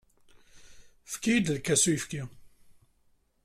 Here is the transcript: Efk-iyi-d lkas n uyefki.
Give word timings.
Efk-iyi-d 1.07 1.47
lkas 1.57 1.83
n 1.85 1.89
uyefki. 1.91 2.23